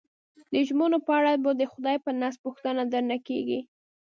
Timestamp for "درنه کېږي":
2.93-3.59